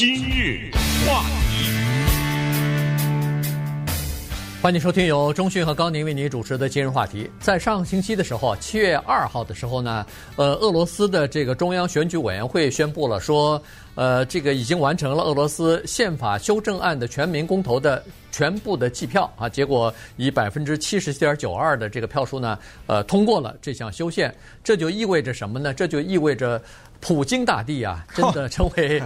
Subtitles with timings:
[0.00, 0.70] 今日
[1.06, 1.66] 话题，
[4.62, 7.30] 欢迎收听由中讯和高宁为您主持的今日话题。
[7.38, 13.62] 在上星期的时候，七月二号的时候呢，呃，俄罗斯的这个中央选举委员会宣布了说，
[13.94, 24.34] 呃，这个已经完成了俄罗斯宪法修正案的全民公投的全部的计票啊，结果以百分之七十点九二的这个票数呢，呃，通过了这项修宪。
[24.64, 25.74] 这就意味着什么呢？
[25.74, 26.58] 这就意味着。
[27.00, 29.02] 普京大帝啊，真的成为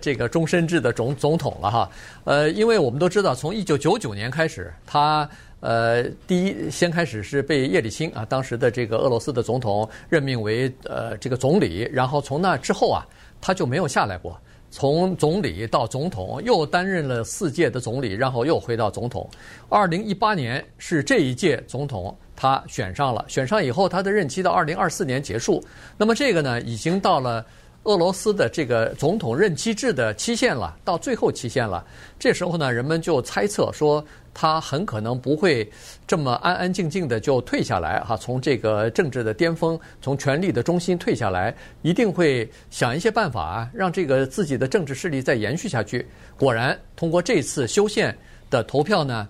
[0.00, 1.90] 这个终身制的总总统了哈。
[2.24, 5.28] 呃，因为我们都知道，从一九九九年开始，他
[5.60, 13.06] 呃第一先开始是被叶利钦啊当时的这个俄罗斯的总统任命为呃这个总理，然后从那之后啊，
[13.40, 14.38] 他就没有下来过。
[14.70, 19.28] 从总理到总统，又担任了四届的总理，然后又回到总统。
[19.68, 22.16] 二零一八年是这一届总统。
[22.40, 25.60] 他选上了，选上以后，他的任期到二零二四年结束。
[25.96, 27.44] 那么这个呢，已经到了
[27.82, 31.84] 俄罗斯的这个总统任期制的期限了，到最后期限了。
[32.16, 34.04] 这时候呢，人们就猜测说，
[34.40, 35.68] 他很可能不会
[36.06, 46.06] 这么安安静静的就退下来哈，从这个政治的巅峰，从权力的中心退下来，一定会想一些办法啊，让这个自己的政治势力再延续下去。
[46.36, 48.16] 果然，通过这次修宪
[48.48, 49.28] 的投票呢，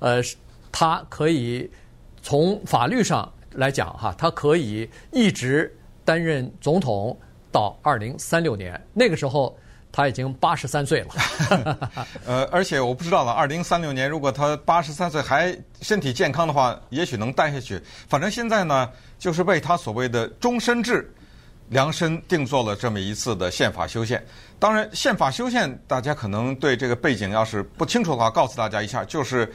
[0.00, 0.20] 呃，
[0.72, 1.70] 他可以。
[2.20, 5.72] 从法律上来讲，哈，他可以一直
[6.04, 7.16] 担任总统
[7.52, 8.78] 到二零三六年。
[8.92, 9.56] 那个时候
[9.90, 11.88] 他已经八十三岁了。
[12.26, 17.80] 呃，而且我不知道了，二零三六年如果他八十三岁还身体健康的话，也许能待下去。
[18.08, 21.12] 反正现在呢，就是为他所谓的终身制
[21.68, 24.24] 量身定做了这么一次的宪法修宪。
[24.58, 29.52] 当然，宪法修宪大家可能对这个背景要是不清楚的话，告诉大家一下，就是。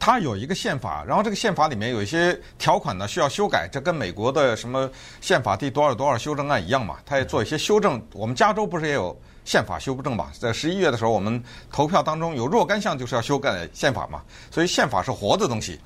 [0.00, 4.88] 它有一个宪法，然后这个宪法里面有一些条款呢需要修改，这跟美国的什么
[5.20, 8.00] 宪法第多少多少修正案一样嘛，它也做一些修正。
[8.12, 10.30] 我们加州不是也有宪法修正吧？
[10.38, 15.80] 在十一月的时候，我们投票当中有若干项就是要修改宪法嘛，所以宪法是活的东西，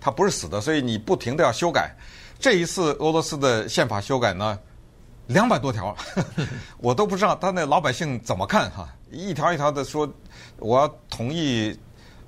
[0.00, 1.92] 它不是死的，所以你不停地要修改。
[2.38, 4.56] 这一次俄罗斯的宪法修改呢，
[5.26, 5.96] 两百多条，
[6.78, 10.08] 我都不知道他那老百姓怎么看哈，一条一条的说
[10.60, 11.76] 我要同意。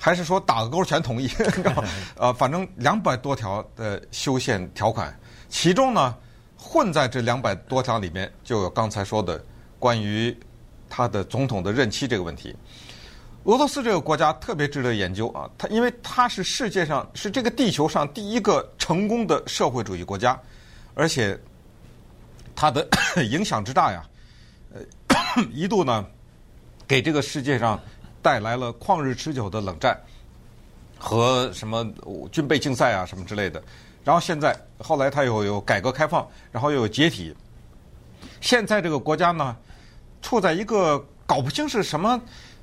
[0.03, 1.31] 还是说打个勾全同意？
[2.17, 5.15] 呃，反正两百多条的修宪条款，
[5.51, 6.17] 其中呢，
[6.57, 9.45] 混在这两百多条里面，就有刚才说的
[9.79, 10.35] 关于
[10.91, 12.55] 他的总统的任期这个问题。
[13.45, 20.39] 俄罗斯这个国家特别值得研究啊，它因为它是世界上是这个地球上第一个成功的社会主义国家，
[20.93, 21.41] 而且
[22.55, 22.87] 它的
[23.31, 24.05] 影响之大呀，
[24.75, 24.83] 呃，
[25.55, 26.05] 一度呢
[26.87, 27.81] 给这个世界上。
[28.23, 29.99] 带来了旷日持久的冷战
[30.99, 31.91] 和什么
[32.31, 33.63] 军备竞赛啊什么之类的，
[34.05, 37.35] 然后现在后来他又有改革开放，然后又有解体，
[38.43, 39.57] 现在这个国家呢
[40.23, 42.21] 处在一个搞不清是什么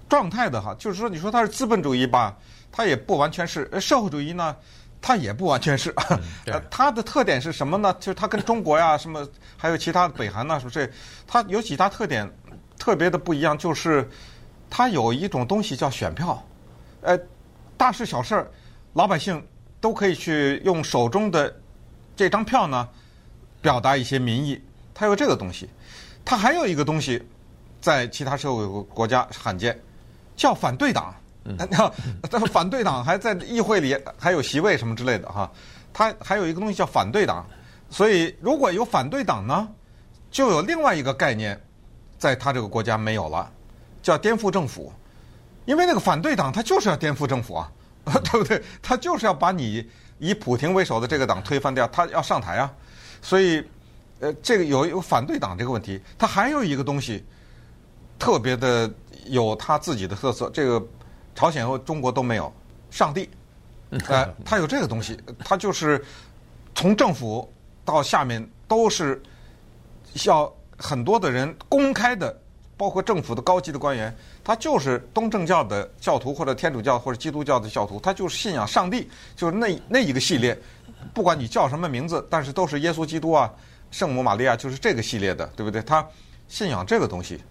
[0.10, 2.38] 状态的哈，就是说你说它是资本主义吧，
[2.72, 4.56] 它也不完全是；社会主义呢，
[5.02, 5.94] 它也不完全是。
[6.46, 7.94] 嗯、它 的特点是什么呢？
[8.00, 10.90] 就是它跟中国呀什么还有其他的北韩呐，说这
[11.26, 12.30] 它有几大特点
[12.78, 14.10] 特别的不一样，就是。
[14.70, 16.46] 它有一种东西叫选票，
[17.00, 17.18] 呃，
[17.78, 18.46] 大事小事，
[18.96, 19.42] 老百姓
[19.80, 21.56] 都可以去用手中的
[22.18, 22.90] 这张票呢，
[23.62, 24.62] 表达一些民意。
[24.94, 25.70] 它有这个东西，
[26.26, 27.26] 它还有一个东西，
[27.82, 29.80] 在其他社会国家罕见，
[30.36, 31.14] 叫反对党。
[31.46, 31.58] 嗯，
[32.52, 35.50] 反对党还在议会里还有席位什么之类的哈。
[35.94, 37.46] 他还有一个东西叫反对党，
[37.90, 39.68] 所以如果有反对党呢，
[40.30, 41.60] 就有另外一个概念，
[42.18, 43.50] 在他这个国家没有了。
[44.04, 44.94] 叫颠覆政府，
[45.66, 47.70] 因为那个反对党他就是要颠覆政府啊，
[48.06, 48.62] 对不对？
[48.82, 49.86] 他就是要把你
[50.20, 52.72] 以普京为首的这个党推翻掉，他要上台啊。
[53.22, 53.62] 所以，
[54.20, 57.26] 呃，这个有有反对党这个问题，他还有一个东西
[58.18, 58.90] 特别的
[59.26, 60.86] 有他自己的特色，这个
[61.36, 62.52] 朝鲜和中国都没有，
[62.90, 63.30] 上帝，
[64.08, 66.04] 呃，他有这个东西，他就是
[66.76, 67.52] 从政府
[67.84, 69.22] 到下面都是
[70.26, 72.36] 要很多的人公开的。
[72.80, 80.56] 包括政府的高级的官员，他就是东正教的教徒或者天主教或者基督教的教徒，他就是信仰上帝，就是那那一个系列，
[81.12, 83.52] 不管你叫什么名字，但是都是耶稣基督啊、
[83.90, 85.82] 圣母玛利亚，就是这个系列的，对不对？
[85.82, 86.08] 他
[86.48, 87.42] 信仰这个东西。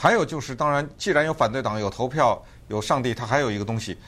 [0.00, 3.98] 还有就是，当然，既然有反对党、有投票、有上帝，他还有一个东西，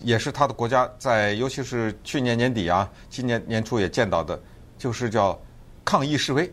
[0.00, 4.38] 也是他的国家在，尤其是去年年底啊、今年年初也见到的，
[4.76, 5.40] 就是叫
[5.82, 6.52] 抗议示威，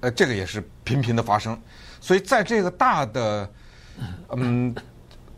[0.00, 1.60] 呃，这个也是频频的发生。
[2.00, 3.46] 所以，在这个大的
[4.30, 4.74] 嗯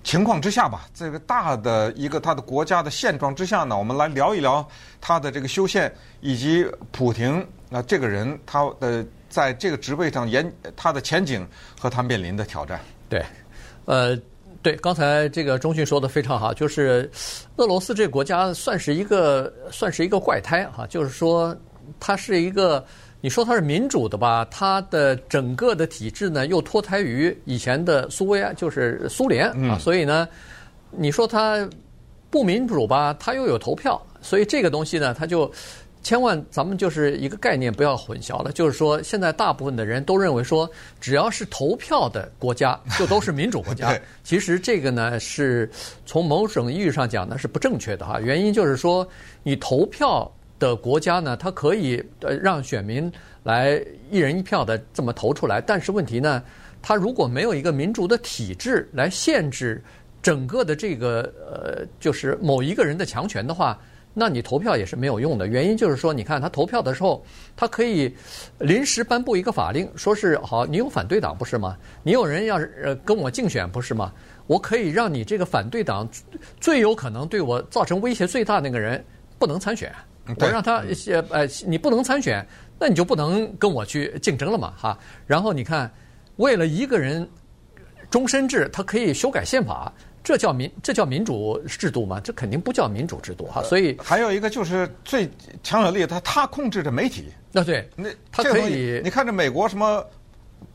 [0.04, 4.66] 情况之下吧，这个大的一个他的国家的现状之下呢，我们来聊一聊
[5.00, 11.46] 他的这个修宪以及普亭啊这个人他的在这个职位上演他的前景
[11.78, 12.80] 和他面临的挑战。
[13.08, 13.24] 对，
[13.84, 14.18] 呃，
[14.62, 17.10] 对，刚才这个中迅说的非常好，就是
[17.56, 21.56] 俄罗斯这个国家算是一个算是一个怪胎哈，就是说
[22.00, 22.84] 它是一个，
[23.20, 30.28] 你说它是民主的吧，它的整个的体制呢又脱胎于以前的苏维埃，就是苏联啊，所以呢，
[30.90, 31.68] 你说它
[32.30, 35.50] 不民主吧，它又有投票，所以这个东西呢，它就。
[36.08, 38.50] 千万，咱们就是一个概念，不要混淆了。
[38.50, 40.66] 就是说，现在大部分的人都认为说，
[40.98, 43.94] 只要是投票的国家，就都是民主国家。
[44.24, 45.68] 其实这个呢，是
[46.06, 48.18] 从某种意义上讲呢，是不正确的哈。
[48.20, 49.06] 原因就是说，
[49.42, 53.12] 你投票的国家呢，它可以呃让选民
[53.42, 53.78] 来
[54.10, 56.42] 一人一票的这么投出来，但是问题呢，
[56.80, 59.84] 它如果没有一个民主的体制来限制
[60.22, 63.78] 整个的这个呃，就是某一个人的强权的话。
[64.18, 67.24] 那你投票也是没有用的，原因就是说，你看他投票的时候，
[67.56, 68.12] 他可以
[68.58, 71.76] 临时颁布一个法令，说是好，你有反对党不是吗？
[72.02, 74.12] 你有人要是呃跟我竞选不是吗？
[74.48, 76.08] 我可以让你这个反对党
[76.58, 79.04] 最有可能对我造成威胁最大那个人
[79.38, 79.94] 不能参选，
[80.40, 82.44] 我让他呃呃你不能参选，
[82.76, 84.98] 那你就不能跟我去竞争了嘛哈。
[85.26, 85.88] 然后你看，
[86.36, 87.28] 为了一个人
[88.10, 89.92] 终身制，他可以修改宪法。
[90.28, 92.20] 这叫民，这叫民主制度吗？
[92.20, 93.62] 这肯定不叫民主制度哈。
[93.62, 95.26] 所以还有一个就是最
[95.62, 97.32] 强有力，他他控制着媒体。
[97.50, 99.00] 那对，那他可以。
[99.02, 100.04] 你看这美国什么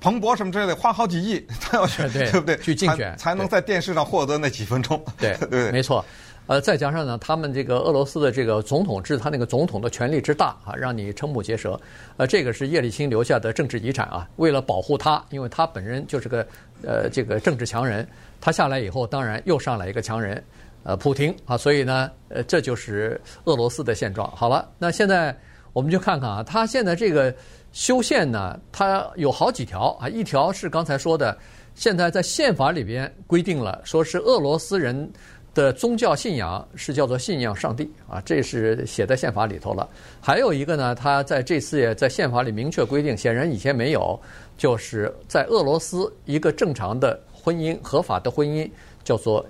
[0.01, 2.57] 彭博什么之类的，花好几亿，他要选，对不对？
[2.57, 4.99] 去竞选才能在电视上获得那几分钟。
[5.19, 6.03] 对对，没错。
[6.45, 11.79] 呃，再加上呢，他们这个俄罗斯的这个总统制，他那个总统的权力之大啊，让你瞠目结舌。
[12.17, 14.27] 呃，这个是叶利钦留下的政治遗产啊。
[14.35, 16.45] 为了保护他，因为他本人就是个
[16.83, 18.05] 呃这个政治强人，
[18.41, 20.43] 他下来以后，当然又上来一个强人，
[20.83, 21.55] 呃，普亭啊。
[21.55, 24.29] 所以呢，呃，这就是俄罗斯的现状。
[24.35, 25.33] 好了，那现在
[25.71, 27.33] 我们就看看啊，他现在这个
[27.71, 30.09] 修宪呢，他有好几条啊。
[30.09, 31.37] 一条是刚才说的，
[31.73, 35.09] 现在在宪法里边规定了，说是俄罗斯人。
[35.53, 39.87] 的宗教信仰是叫做信仰上帝啊，这是写在宪法里头了。
[40.19, 44.19] 还有一个呢，他在这次也在宪法里明确规定，显然以前没有，
[44.57, 48.67] 就是在俄罗斯一个正常的婚姻、合法的婚姻
[49.03, 49.45] 叫做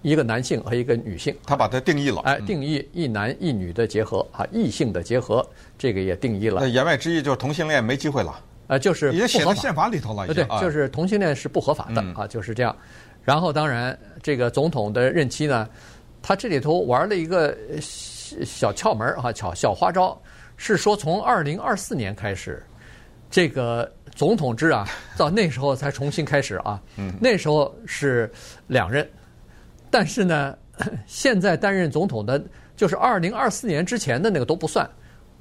[0.00, 1.34] 一个男性和一个女性。
[1.44, 6.62] 他把它定义了，哎，定义一男一女的结合啊，异性的结合，这个也定义了。
[6.62, 12.74] 那言外之意就是同性恋没机会了，呃，就是也写在宪法里头了，对，就是同性恋是不合法的啊，就是这样。
[13.24, 15.68] 然后，当然，这个总统的任期呢，
[16.20, 20.20] 他这里头玩了一个小窍门啊，巧小花招，
[20.56, 22.62] 是说从二零二四年开始，
[23.30, 24.86] 这个总统制啊，
[25.16, 26.78] 到那时候才重新开始啊。
[26.96, 27.14] 嗯。
[27.20, 28.30] 那时候是
[28.66, 29.08] 两任，
[29.90, 30.56] 但是呢，
[31.06, 32.42] 现在担任总统的，
[32.76, 34.86] 就是二零二四年之前的那个都不算，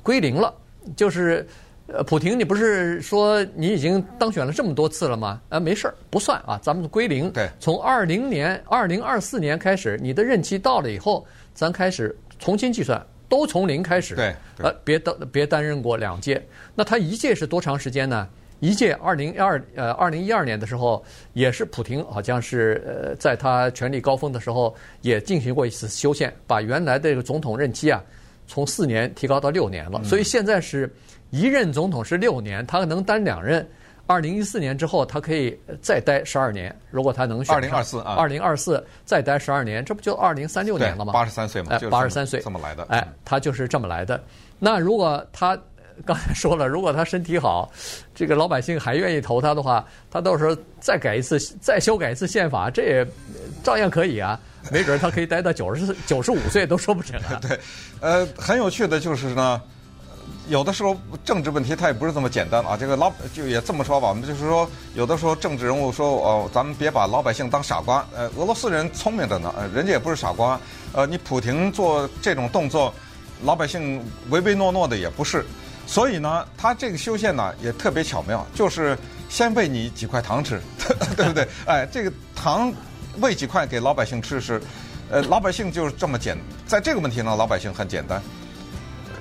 [0.01, 0.53] 归零了，
[0.95, 1.45] 就是。
[1.93, 5.39] 呃，普亭，你不是说你已经当选了这么多次了吗？
[5.49, 7.29] 呃，没事儿，不算啊，咱们归零。
[7.31, 11.23] 对，从二零年、二零二四年开始，你的任期到了以后，
[11.53, 12.99] 咱开始重新计算，
[13.29, 14.15] 都从零开始。
[14.15, 16.43] 对，对呃，别担别担任过两届。
[16.73, 18.27] 那他一届是多长时间呢？
[18.59, 28.03] 一届二零二呃二零一二年的时候，也是普廷好像是呃在他权力高峰的时候，也进行过一次修宪，把原来的这个总统任期啊
[28.47, 29.99] 从四年提高到六年了。
[30.01, 30.91] 嗯、所以现在是。
[31.33, 33.67] 一任总统是六年，他能担两任。
[34.05, 36.73] 二零一四年之后，他可以再待十二年。
[36.91, 41.11] 如果他能选，二零二四啊，二零二四再待十二年，这不就二零三六年了吗？
[41.11, 42.85] 八十三岁嘛，八十三岁这么来的。
[42.89, 44.23] 哎，他就是这么来的。
[44.59, 45.57] 那如果他
[46.05, 47.71] 刚才说了，如果他身体好，
[48.13, 53.07] 这个老百姓还愿意投他的话，他到时候再改一次，再修改一次宪法，这也
[53.63, 54.39] 照样可以啊。
[54.71, 57.39] 没准他可以待到九十九十五岁都说不准啊。
[57.41, 57.59] 对，
[58.01, 59.59] 呃，很有趣的就是呢。
[60.49, 68.05] 有的时候政治问题它也不是这么简单啊，这个老就也这么说吧，我们就是说，有的时候政治人物说哦，咱们别把老百姓当傻瓜。
[68.13, 70.59] 呃，俄罗斯人聪明着呢， 呃，人家也不是傻瓜。
[70.91, 72.93] 呃，你普亭做这种动作，
[73.43, 75.45] 老百姓唯唯诺诺的也不是。
[75.87, 78.97] 所以呢，他这个修宪呢也特别巧妙，就是
[79.29, 80.61] 先喂你几块糖吃，
[81.15, 81.47] 对不对？
[81.65, 82.71] 哎，这个糖
[83.19, 84.61] 喂几块给老百姓吃是，
[85.09, 88.21] 呃，老百姓就是这么简，在这个问题呢，老百姓很简单。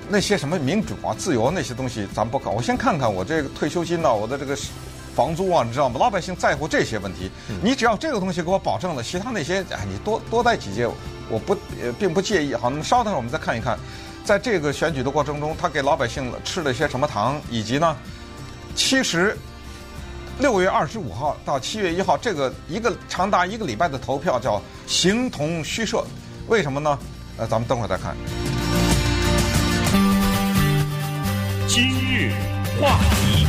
[0.09, 2.51] 那些什么民主啊、自由那些东西，咱不搞。
[2.51, 4.55] 我先看看我这个退休金呢，我的这个
[5.15, 5.97] 房租啊，你知道吗？
[5.99, 7.29] 老百姓在乎这些问题。
[7.61, 10.87] 你只要这个东西给我保证了，其他那些，哎，你多多待几届，
[11.29, 12.53] 我不呃并不介意。
[12.53, 13.77] 好，那么稍等会儿我们再看一看，
[14.23, 17.95] 在这个选举的过程中，他给老百姓吃了些什么糖，以及呢，
[18.75, 19.37] 其实
[20.39, 26.03] 六月二十五号到七月一号这个一个长达一个礼拜的投票叫形同虚设，
[26.47, 26.97] 为什么呢？
[27.37, 28.15] 呃，咱们等会儿再看。
[31.73, 32.31] 今日
[32.79, 33.47] 话题，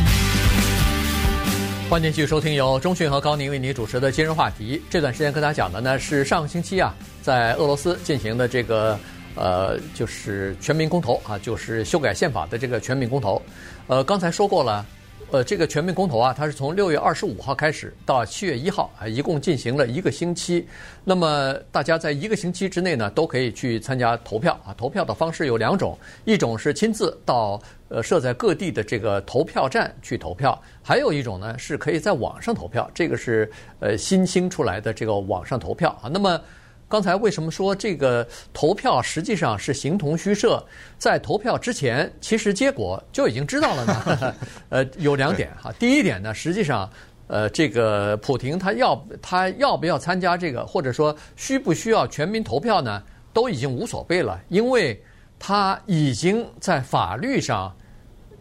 [1.91, 4.81] 欢迎继续收听由中讯和高宁为您主持的今日话题。
[4.89, 8.99] 这段时间跟大家讲的呢是上个星期啊，在俄罗斯进行的这个
[9.35, 13.43] 呃，就是全民公投啊，就是修改宪法的这个全民公投。
[13.89, 14.87] 呃，刚才说过了。
[15.31, 20.65] 呃，这个全民公投啊，它是从六月二十五号开始到七月一号啊，一共进行了一个星期。
[21.03, 24.73] 那么大家在一个星期之内呢，都可以去参加投票啊。
[24.79, 32.89] 投票的方式有两种，一种是亲自到呃设在各地的这个投票站去投票，还有一种呢是可以在网上投票。
[32.95, 33.51] 这个是
[33.81, 36.09] 呃新兴出来的这个网上投票啊。
[36.13, 36.41] 那么。
[36.87, 40.63] 刚才为什么说这个投票实际上是形同虚设？
[40.99, 44.35] 在投票之前，其实结果就已经知道了呢？
[44.69, 45.73] 呃，有两点哈。
[45.79, 46.89] 第一点呢，实际上，
[47.27, 55.03] 呃，这个普廷他要他要不要参加这个，或者说需不需要全民投票呢，都已经无所谓了，因为
[55.39, 57.75] 他已经在法律上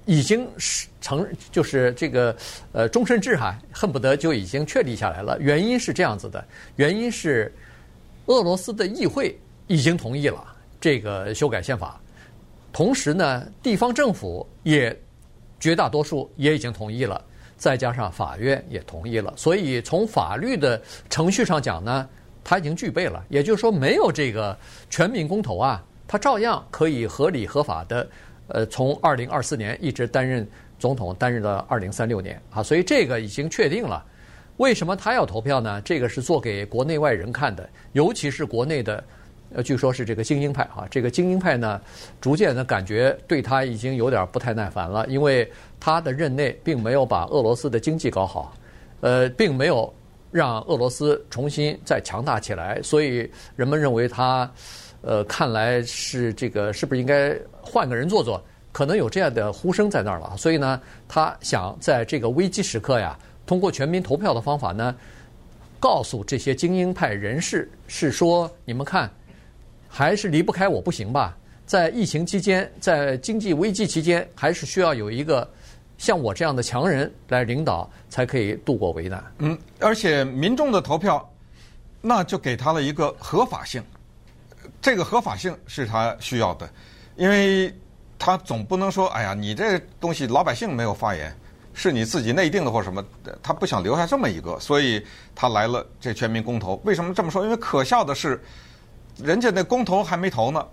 [0.06, 2.36] 已经是成，就是这个
[2.72, 5.40] 呃终身制哈，恨不得就已经确立下来了。
[5.40, 6.46] 原因是这样子的，
[6.76, 7.52] 原因是。
[8.28, 9.38] 俄罗斯的议会
[9.68, 10.44] 已经同意了
[10.80, 12.00] 这个修改宪法，
[12.72, 14.98] 同时呢，地方政府也
[15.60, 17.22] 绝大多数也已经同意了，
[17.58, 22.08] 再加上法院也同意了，所以从法律的程序上讲呢，
[22.44, 23.24] 它已经具备了。
[23.30, 24.58] 也就是说，没有这个
[24.90, 28.10] 全民公投啊，它照样可以合理合法的，
[28.48, 30.48] 呃，从二零二四年一直担任
[30.80, 34.06] 总统，担任到二零三六年啊，所以这个已经确定了。
[34.58, 35.82] 为什么他要投票呢？
[35.82, 39.04] 这个是做给国内外人看的，尤其是国内的，
[39.56, 40.88] 呃，据说是这个精英派啊。
[40.92, 41.82] 这个精英派呢，
[42.22, 48.54] 逐渐的感觉对他已经有点不太耐烦了，因为他的任内并没有把俄罗斯的经济搞好，
[49.02, 49.92] 呃，并没有
[50.32, 54.50] 让俄罗斯重新再强大起来，所以人们认为他，
[55.02, 58.40] 呃，看来是这个是不是应该换个人做做？
[58.72, 60.36] 可能有这样的呼声在那儿了。
[60.38, 63.18] 所以呢，他想在这个危机时刻呀。
[63.46, 64.96] 通过全民投票的方法呢，
[65.80, 69.12] 告诉这些精英派人士是说：你们看，
[69.90, 71.38] 还是离不开我不行吧？
[71.66, 75.50] 在疫情期间，在经济危机期间，还是需要有一个
[75.98, 79.24] 像我这样的强人来领导，才可以度过危难。
[79.40, 81.30] 嗯，而且民众的投票，
[82.02, 83.84] 那就给他了一个合法性。
[84.82, 86.70] 这个合法性是他需要的，
[87.16, 87.74] 因为
[88.20, 91.34] 他总不能说：哎呀，你这东西老百姓没有发言。
[91.74, 93.04] 是你自己内定的或什么，
[93.42, 95.04] 他不想留下这么一个，所以
[95.34, 96.80] 他来了这全民公投。
[96.86, 97.44] 为什么这么说？
[97.44, 98.42] 因为可笑的是，
[99.18, 100.66] 人家那公投还没投呢，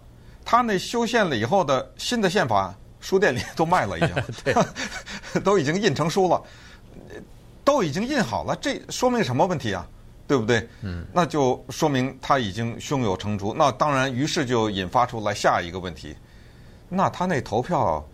[0.45, 4.00] 他那修宪了以后的新的宪法，书店里都卖了，已
[4.45, 4.54] 经，
[5.42, 6.42] 都已经印成书了，
[7.64, 8.54] 都已经印好了。
[8.61, 9.87] 这说明什么问题啊？
[10.26, 10.69] 对不对？
[10.83, 13.52] 嗯，那就说明他已经胸有成竹。
[13.52, 16.14] 那当然，于是就引发出来下一个问题：
[16.88, 18.07] 那他那投票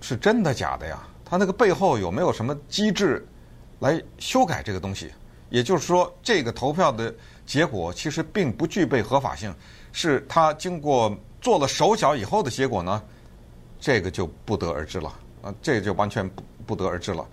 [0.00, 1.02] 是真的假的呀？
[1.32, 3.26] 他那个背后有没有什么机制
[3.78, 5.10] 来修改这个东西？
[5.48, 7.14] 也就是说，这个投票的
[7.46, 9.50] 结果其实并不具备合法性，
[9.92, 13.02] 是他经过做了手脚以后的结果呢？
[13.80, 15.10] 这个就不得而知了
[15.40, 17.26] 啊，这个就完全不不得而知了。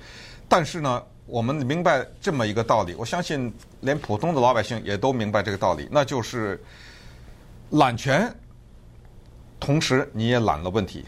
[0.48, 6.58] 但是呢，我们明白这么一个道理，我相信连普通的老百姓也都明白这个道理，那就是
[7.72, 8.34] 揽权，
[9.60, 11.04] 同时你也揽了问题，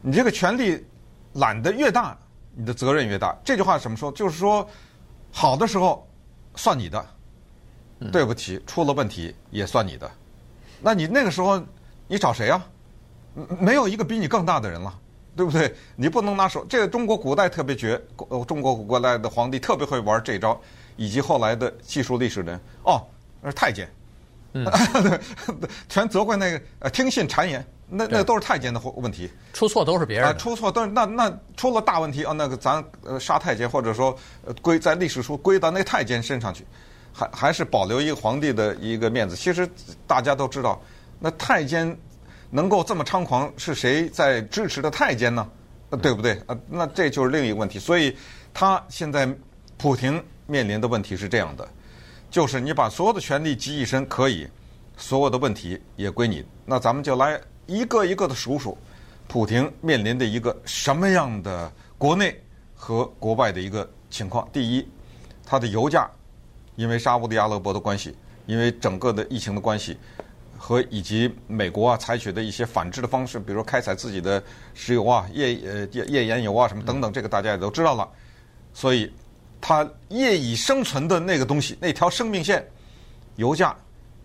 [0.00, 0.82] 你这个权力
[1.34, 2.16] 揽得越大。
[2.54, 4.12] 你的责任越大，这句话怎么说？
[4.12, 4.68] 就是说，
[5.30, 6.06] 好的时候
[6.54, 7.02] 算你的，
[8.12, 10.10] 对不起，出了问题也算你的。
[10.82, 11.58] 那你那个时候
[12.06, 12.62] 你找谁啊？
[13.58, 14.94] 没有一个比你更大的人了，
[15.34, 15.74] 对不对？
[15.96, 16.62] 你不能拿手。
[16.66, 17.98] 这个中国古代特别绝，
[18.46, 20.60] 中国古代的皇帝特别会玩这招，
[20.96, 23.02] 以及后来的记述历史人，哦，
[23.40, 23.90] 那是太监，
[24.52, 24.70] 嗯，
[25.88, 27.66] 全责怪那个呃听信谗言。
[27.94, 36.64] 那那都是太监的问题，出错都是别人啊，出错都是那那出了大问题啊，那个咱呃杀太监或者说呃归在历史书归到那太监身上去，
[37.12, 39.36] 还还是保留一个皇帝的一个面子。
[39.36, 39.68] 其实
[40.06, 40.80] 大家都知道，
[41.18, 41.94] 那太监
[42.48, 45.46] 能够这么猖狂，是谁在支持的太监呢？
[46.00, 46.32] 对不对？
[46.46, 47.78] 啊，那这就是另一个问题。
[47.78, 48.16] 所以
[48.54, 49.28] 他现在
[49.76, 51.68] 普廷面临的问题是这样的，
[52.30, 54.48] 就是你把所有的权力集一身可以，
[54.96, 56.42] 所有的问题也归你。
[56.64, 57.38] 那咱们就来。
[57.72, 58.76] 一个一个的数数，
[59.26, 62.38] 普亭面临的一个什么样的国内
[62.74, 64.46] 和国外的一个情况？
[64.52, 64.86] 第一，
[65.46, 66.06] 它的油价
[66.76, 68.14] 因为沙乌地阿拉伯的关系，
[68.44, 69.96] 因为整个的疫情的关系，
[70.58, 74.42] 和以及美国啊采取的一些反制的方式，比如说开采自己的
[74.74, 78.06] 石油啊、页呃页页岩油啊什么等等，这个大家也都知道了。
[78.74, 79.10] 所以，
[79.62, 82.62] 它业已生存的那个东西，那条生命线，
[83.36, 83.74] 油价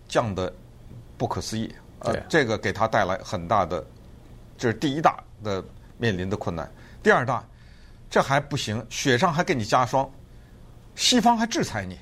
[0.06, 0.54] 降得
[1.18, 1.74] 不可思议。
[2.00, 3.86] 呃，这个给他带来很大的，
[4.58, 5.64] 这是第一大的
[5.98, 6.70] 面临的困难。
[7.02, 7.44] 第二大，
[8.10, 10.10] 这还不行，雪上还给你加霜。
[10.96, 11.98] 西方还制裁你。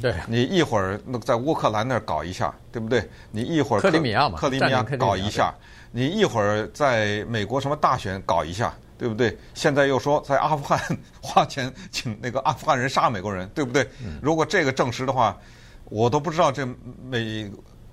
[0.00, 3.08] 对，你一会儿那在乌克兰那儿搞一下，对不对？
[3.30, 5.54] 你一会儿克里米亚嘛，克里米亚搞一下，
[5.92, 9.38] 你一会儿在美国什么大选搞一下，对不对？
[9.54, 10.80] 现在又说在阿富汗
[11.20, 13.88] 花钱请那个阿富汗人杀美国人，对不对？
[14.20, 15.38] 如果这个证实的话，
[15.84, 16.66] 我都不知道这
[17.04, 17.48] 美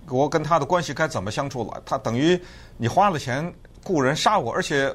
[0.09, 1.81] 国跟他的关系该怎么相处了。
[1.85, 2.37] 他等于
[2.75, 4.93] 你花了钱雇人杀我，而且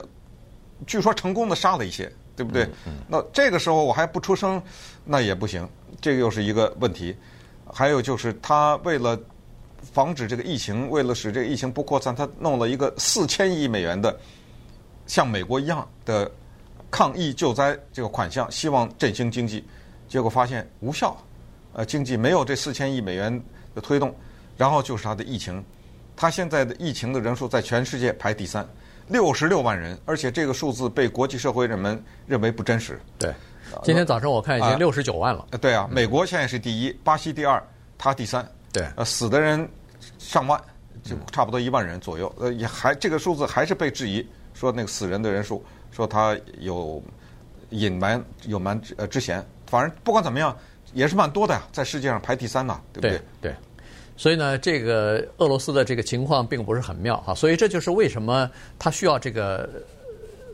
[0.86, 2.12] 据说成功的杀了一些。
[2.36, 2.68] 对不对？
[3.06, 4.60] 那这个时候我还不出声，
[5.04, 5.68] 那也不行。
[6.00, 7.16] 这个又是一个问题。
[7.72, 9.16] 还有就是他为了
[9.92, 14.18] 防止这个疫情，为了使这个疫情不扩散，他弄了一个四千亿美元的
[15.06, 16.28] 像美国一样的
[16.90, 19.64] 抗疫救灾这个款项，希望振兴经济。
[20.08, 21.16] 结果发现无效，
[21.72, 23.40] 呃，经济没有这四千亿美元
[23.76, 24.12] 的推动。
[24.56, 25.64] 然后就是他的疫情，
[26.16, 28.66] 他现在的疫情的人数在全世界排第三。
[29.08, 32.98] 六十六万人，而且这个数字被国际社会人们认为不真实。
[33.18, 33.34] 对，
[33.82, 35.44] 今天早上我看已经六十九万了。
[35.50, 37.62] 呃，对啊，美国现在是第一，巴西第二，
[37.98, 38.48] 他第三。
[38.72, 39.68] 对，呃，死的人
[40.18, 40.58] 上万，
[41.02, 42.34] 就差不多一万人左右。
[42.38, 47.02] 呃，也还这个数字还是被质疑，说那个死人的人数，说他有
[47.68, 49.44] 隐瞒有瞒呃之嫌。
[49.66, 50.56] 反正不管怎么样，
[50.94, 53.10] 也是蛮多的呀，在世界上排第三呢，对不对？
[53.42, 53.52] 对。
[53.52, 53.56] 对
[54.16, 59.68] 所以呢，这个俄罗斯的这个情况并不是很妙哈，所以这就是为什么他需要这个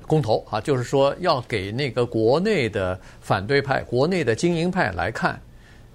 [0.07, 5.39] 公投啊，就是说要给那个国内的反对派、国内的精英派来看，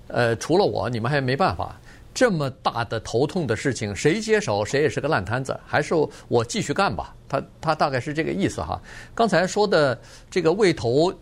[0.08, 1.76] 呃，除了我，你们还没办法。
[2.14, 5.94] 这么大的头痛的事情，谁接手谁也是个烂摊子，还是
[6.30, 7.14] 我继续干吧。
[7.28, 8.82] 他他大概是这个意思哈。
[9.14, 11.14] 刚才说的这个未投。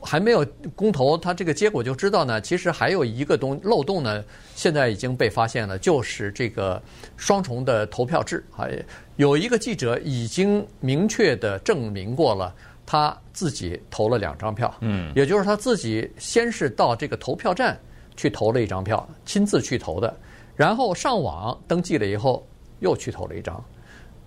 [0.00, 2.40] 还没有公投，他这个结果就知道呢。
[2.40, 4.22] 其实还有一个东漏洞呢，
[4.54, 6.80] 现在已经被发现了，就是这个
[7.16, 8.44] 双重的投票制。
[8.50, 8.78] 还
[9.16, 14.72] 有一个记者已经明确的证明过了，他自己投了两张票。
[14.80, 17.76] 嗯，也就是他自己先是到这个投票站
[18.16, 20.16] 去投了一张票，亲自去投的，
[20.54, 22.46] 然后上网登记了以后
[22.78, 23.64] 又去投了一张。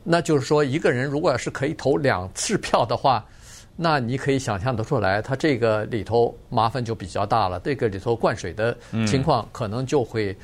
[0.03, 3.25] 那就是说，一个人如果要是可以投两次票的话。
[3.81, 7.57] 那你可以想象得出来，它这个里头麻烦就比较大了。
[7.61, 10.35] 这个里头灌水的情况可能就会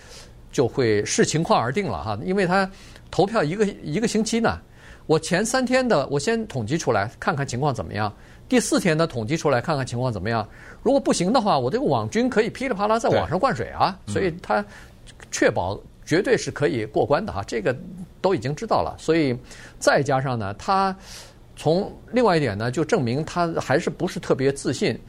[0.54, 2.18] 就会视情况而定了哈。
[2.24, 2.70] 因为它
[3.12, 4.58] 投票一个一个星期呢，
[5.06, 8.10] 我前三天的我先统计出来看看情况怎么样，
[8.48, 10.48] 第四天的统计出来看看情况怎么样。
[10.82, 14.64] 如果不行的话，我这个网军可以噼里啪啦在网上灌水啊，所以它
[15.30, 17.44] 确保绝对是可以过关的哈。
[17.46, 17.76] 这个
[18.22, 19.38] 都已经知道了，所以
[19.78, 20.96] 再加上呢，它。
[21.56, 25.00] 从另外一点呢，就证明他还是不是特别自信。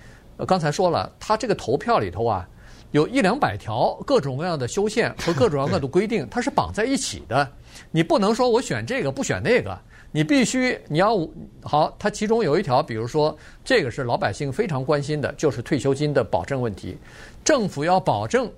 [0.47, 2.49] 刚才说了，他这个投票里头啊，
[2.91, 7.49] 有一两百条各种各样的修宪和各种各样的规定，它是绑在一起的。
[7.91, 9.79] 你不能说我选这个不选那个，
[10.13, 11.17] 你必须你要
[11.63, 11.95] 好。
[11.99, 16.97] 它其中有一条，比如说这个是老百姓非常关心的，就是退休金的保证问题。
[17.43, 18.51] 政府要保证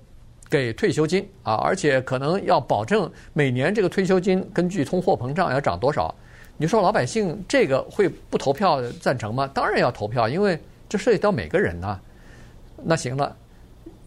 [0.49, 6.13] 给退休金啊，而且可能要保证每年这个退休金根据通货膨胀要涨多少。
[6.61, 9.49] 你说老百姓这个会不投票赞成吗？
[9.53, 11.97] 当然要投票，因为这涉及到每个人呢。
[12.83, 13.33] 那行了，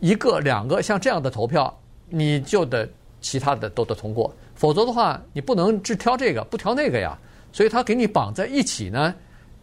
[0.00, 1.74] 一个两个像这样的投票，
[2.10, 2.86] 你就得
[3.22, 7.18] 其他的都得通过，否则的话你不能只挑这个不挑那个呀。
[7.52, 9.14] 所以他给你绑在一起呢，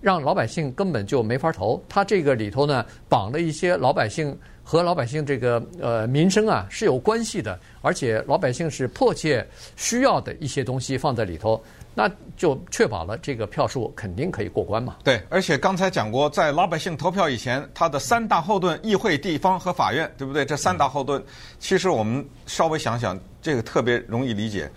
[0.01, 1.79] 让老百姓根本就没法投。
[1.87, 11.63] 他这个里头呢，绑了一些老百姓和老百姓这个呃民生啊是有关系的，而且老百姓是迫切需要的一些东西放在里头。
[11.99, 14.95] 那就确保了这个票数肯定可以过关嘛？
[15.03, 20.45] 对，而且刚才讲过，在老百姓投票以前，他的三大后盾——议会、地方和法院，对不对？
[20.45, 21.21] 这三大后盾，
[21.59, 24.71] 其实我们稍微想想，这个特别容易理解。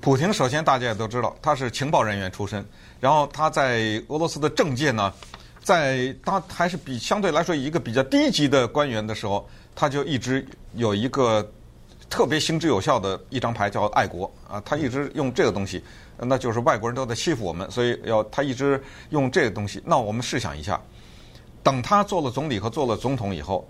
[0.00, 2.66] 普京首先大家也都知道，他是情报人员出身，
[2.98, 5.14] 然后他在俄罗斯的政界呢，
[5.62, 11.48] 在他还是比相对来说一个比较低级的官员的时候，他就一直有一个
[12.08, 15.82] 特别行之有效的一张牌，叫爱国啊，他一直用这个东西。
[16.16, 19.82] 那就是外国人都在欺负我们，所以要他一直用这个东西。
[19.84, 20.80] 那我们试想一下，
[21.62, 23.68] 等他做了总理和做了总统以后，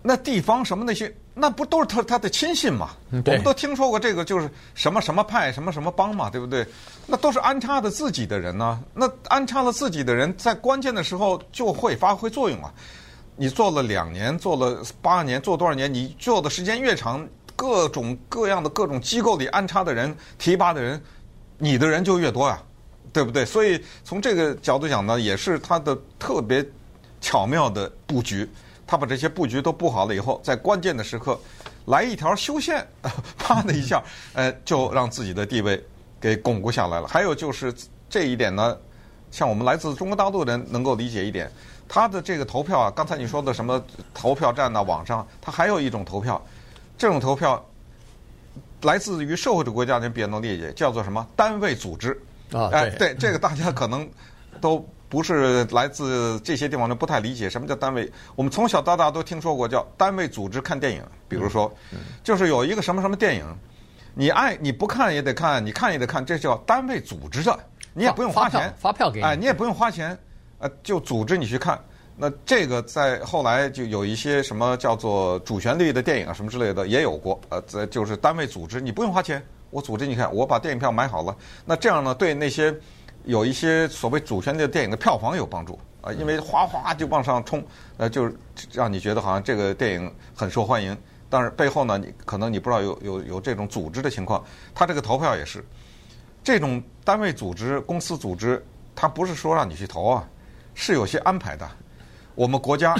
[0.00, 2.90] 那地方什么那些，那不都是他他的亲信嘛？
[3.10, 6.64] 我们都听说过这个，就是什么什么派、什么什么帮嘛，对不对？
[7.04, 8.80] 那都是安插的自己的人呢。
[8.94, 12.72] 那安插了自己的人，在关键的时候就会发挥作用啊。
[13.34, 15.92] 你做了两年，做了八年，做多少年？
[15.92, 21.02] 你做的时间越长，各种各样的各种机构里安插的人、提拔的人。
[21.58, 22.62] 你的人就越多呀，
[23.14, 23.42] 对不对？
[23.42, 26.62] 所以从这个角度讲呢，也是他的特别
[27.18, 28.46] 巧妙的布局。
[28.86, 31.36] 他把这些布局都布好了以后，在关键的时刻
[31.86, 32.86] 来一条修宪，
[33.38, 34.00] 啪的一下，
[34.34, 35.82] 呃，就让自己的地位
[36.20, 37.08] 给巩固下来了。
[37.08, 37.74] 还有就是
[38.08, 38.78] 这一点呢，
[39.30, 41.50] 像我们来自中国大陆的人能够理解一点，
[41.88, 46.40] 他的这个投票啊，刚才你说的什么投票站呐、啊，网上，他还有一种投票，
[46.98, 47.64] 这种投票
[48.82, 52.18] 来自于社会主义国家人比较能理解，叫做什么单位组织
[52.52, 52.70] 啊？
[52.72, 54.08] 哎，对，这个大家可能
[54.60, 58.10] 都不是来自这些地方的，不太理解什么叫单位。
[58.34, 61.72] 我们从小到大都听说过叫单位组织看电影，比如说，
[62.22, 63.44] 就是有一个什么什么电影，
[64.14, 67.58] 你爱你不看也得看，你看也得看，这叫单位组织的，
[67.92, 70.16] 你也不用花钱，发票，发票给你，哎，你也不用花钱。
[70.58, 71.78] 呃，就组织你去看，
[72.18, 77.38] 那这个在后来就有一些什么叫做主旋律的电影啊，什么之类的也有过。
[77.50, 81.36] 呃，在就是单位组织，你不用花钱，我组织你看，我把电影票买好了。
[81.66, 82.74] 那这样呢，对那些
[83.24, 87.62] 有一些所谓主旋律的电影的票房有帮助啊，因为哗哗就往上冲，
[87.98, 88.34] 呃，就是
[88.72, 90.96] 让你觉得好像这个电影很受欢迎。
[91.28, 94.42] 但是背后呢，你可能你不知道有有有这种组织的情况。
[94.74, 95.62] 他这个投票也是
[96.42, 100.26] 这种单位组织、公司组织，他不是说让你去投啊。
[100.78, 101.66] 是有些安排的，
[102.36, 102.94] 我们国家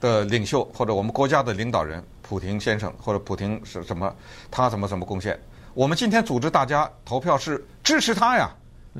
[0.00, 4.14] 的领袖或者我们国家的领导人普廷先生或者普廷是什么，
[4.50, 5.36] 他怎么怎么贡献？
[5.72, 8.50] 我们今天组织大家投票是支持他呀，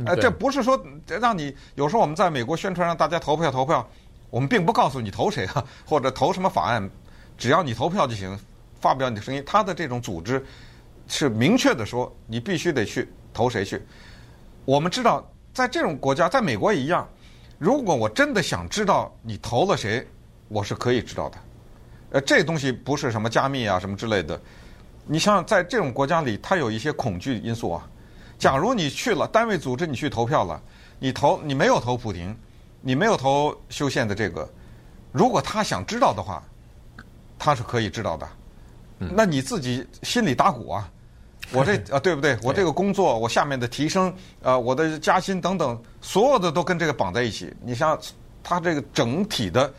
[0.07, 3.87] 呃，这不是说让你有时候我们在美国宣传让大家投票投票，
[4.31, 6.89] 我们并不告诉你投谁啊， 或者投什么法案，
[7.37, 8.39] 只要你投票就行，
[8.81, 9.43] 发表你的声音。
[9.45, 10.43] 他的这种组织
[11.07, 13.83] 是明确的说，你必须得去投谁去。
[14.65, 17.07] 我们知道，在这种国家，在美国也一样。
[17.61, 20.09] 如果我真的想知道你投了谁，
[20.49, 21.39] 我是可以知道的。
[22.13, 24.41] 呃，这东西不是什么加密啊什么之类的。
[25.05, 27.87] 你想想，在这种国家里，它有一些恐惧因素啊。
[28.39, 30.59] 假如你去了单位组织，你去投票了，
[30.99, 32.35] 你投你没有投普京，
[32.81, 34.49] 你没有投修宪的这个，
[35.13, 36.43] 如果他想知道的话，
[37.39, 38.27] 他是可以知道的。
[38.97, 40.91] 那你自己心里打鼓啊。
[41.59, 42.39] 我这啊，对不对？
[42.43, 47.53] 我这个工作，我下面的提升，呃，我的加薪等等，所有的都跟这个绑在一起。
[47.65, 47.99] 你像
[48.43, 49.73] 他这个整体的，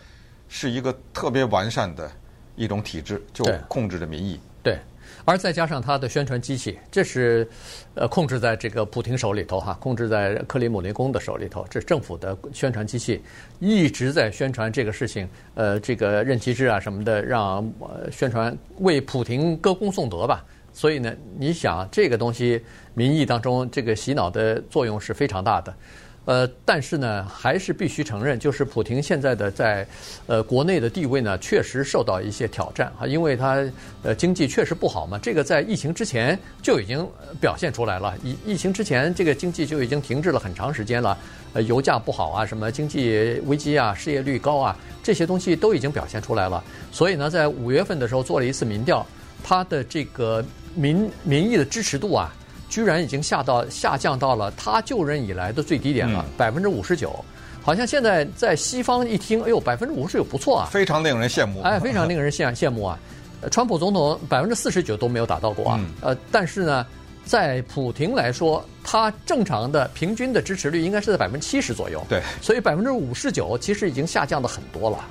[0.50, 2.12] 是一个特别完善的
[2.58, 4.38] 一种体制，就控制着民意。
[4.62, 4.78] 对，
[5.24, 7.48] 而再加上他的宣传机器，这是
[7.96, 11.66] 呃控制在这个普廷手里头哈，控制在克里姆林宫的手里头。
[11.70, 13.22] 这政府的宣传机器
[13.60, 20.44] 一直在宣传这个事情，呃，这个任期制啊什么的，让呃宣传为普廷歌功颂德吧。
[20.74, 22.62] 所以呢，你想这个东西，
[22.94, 25.74] 民意当中这个洗脑的作用是非常大的，
[26.26, 29.86] 呃，但是呢，还是必须承认，就是普廷现在的在
[30.28, 32.92] 呃国内的地位呢，确实受到一些挑战。
[33.00, 33.64] 啊，因为他
[34.04, 37.06] 呃经济确实不好嘛，这个在疫情之前就已经
[37.40, 41.18] 表现出来了，疫疫情之前这个经济就已经停滞了很长时间了，
[41.54, 49.06] 呃，油价不好啊，什么经济危机啊，失业率高啊，这些东西都已经表现出来了，所以呢，在五月份的时候做了一次民调，
[49.44, 50.44] 他的这个。
[50.76, 52.34] 民民意的支持度啊，
[52.70, 57.14] 居然已经下到下降到了他就任以来的最低点了，百分之五十九。
[57.64, 61.62] 好像现在在西方一听，哎呦，百分之五十九不错啊，非常令人羡慕。
[61.62, 62.98] 哎，非常令人羡羡慕啊！
[63.52, 65.80] 川普总统百分之四十九都没有达到过啊。
[66.02, 66.86] 呃，但是呢，
[67.24, 72.04] 在普廷来说，他正常的平均的支持率应该是在百分之七十左右。
[72.10, 75.06] 对，所以百分之五十九其实已经下降的很多了。